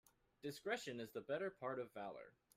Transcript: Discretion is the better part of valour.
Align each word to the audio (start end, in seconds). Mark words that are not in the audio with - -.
Discretion 0.41 0.99
is 0.99 1.11
the 1.11 1.21
better 1.21 1.51
part 1.51 1.77
of 1.77 1.93
valour. 1.93 2.33